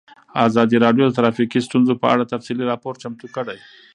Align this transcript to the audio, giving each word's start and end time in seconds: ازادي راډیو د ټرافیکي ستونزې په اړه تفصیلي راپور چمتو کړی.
ازادي 0.47 0.77
راډیو 0.85 1.03
د 1.07 1.11
ټرافیکي 1.17 1.59
ستونزې 1.67 1.93
په 2.01 2.07
اړه 2.13 2.29
تفصیلي 2.33 2.63
راپور 2.71 2.93
چمتو 3.03 3.27
کړی. 3.35 3.57